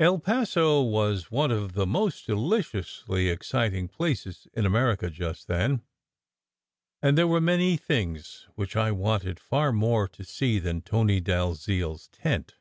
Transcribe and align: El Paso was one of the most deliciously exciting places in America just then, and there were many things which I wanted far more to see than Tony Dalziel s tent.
El 0.00 0.18
Paso 0.18 0.82
was 0.82 1.30
one 1.30 1.52
of 1.52 1.74
the 1.74 1.86
most 1.86 2.26
deliciously 2.26 3.28
exciting 3.28 3.86
places 3.86 4.48
in 4.52 4.66
America 4.66 5.08
just 5.08 5.46
then, 5.46 5.82
and 7.00 7.16
there 7.16 7.28
were 7.28 7.40
many 7.40 7.76
things 7.76 8.48
which 8.56 8.74
I 8.74 8.90
wanted 8.90 9.38
far 9.38 9.70
more 9.70 10.08
to 10.08 10.24
see 10.24 10.58
than 10.58 10.82
Tony 10.82 11.20
Dalziel 11.20 11.94
s 11.94 12.08
tent. 12.10 12.56